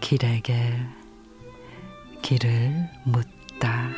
[0.00, 0.76] 길에게
[2.22, 3.90] 길을 묻다.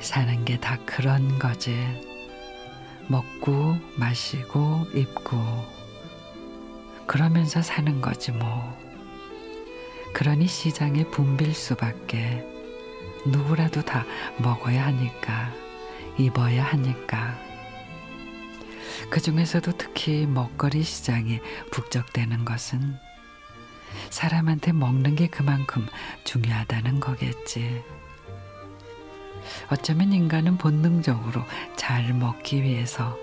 [0.00, 1.74] 사는 게 다 그런 거지.
[3.08, 5.36] 먹고 마시고 입고
[7.06, 8.80] 그러면서 사는 거지 뭐.
[10.12, 12.46] 그러니 시장에 붐빌 수밖에
[13.26, 14.04] 누구라도 다
[14.38, 15.50] 먹어야 하니까
[16.18, 17.38] 입어야 하니까
[19.10, 22.96] 그 중에서도 특히 먹거리 시장이 북적대는 것은
[24.10, 25.86] 사람한테 먹는 게 그만큼
[26.24, 27.82] 중요하다는 거겠지.
[29.70, 31.42] 어쩌면 인간은 본능적으로
[31.76, 33.16] 잘 먹기 위해서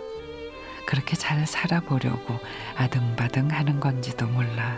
[0.86, 2.40] 그렇게 잘 살아보려고
[2.76, 4.78] 아등바등 하는 건지도 몰라.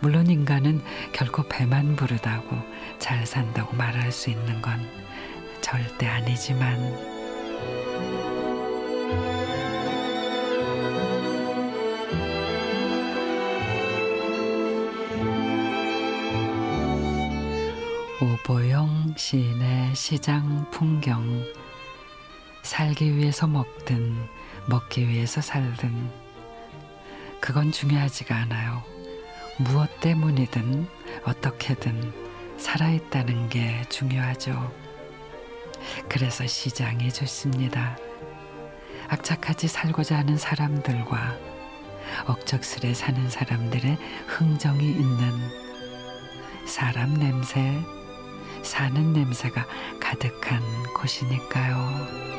[0.00, 2.56] 물론 인간은 결코 배만 부르다고
[2.98, 4.80] 잘 산다고 말할 수 있는 건
[5.60, 7.13] 절대 아니지만
[18.20, 21.44] 오보영 시인의 시장 풍경
[22.62, 24.28] 살기 위해서 먹든
[24.66, 26.12] 먹기 위해서 살든
[27.40, 28.84] 그건 중요하지가 않아요.
[29.58, 30.86] 무엇 때문이든
[31.24, 32.12] 어떻게든
[32.56, 34.72] 살아있다는 게 중요하죠.
[36.08, 37.98] 그래서 시장이 좋습니다.
[39.08, 41.36] 악착같이 살고자 하는 사람들과
[42.26, 45.64] 억척스레 사는 사람들의 흥정이 있는
[46.64, 47.82] 사람 냄새,
[48.64, 49.66] 사는 냄새가
[50.00, 50.60] 가득한
[50.94, 52.34] 곳이니까요.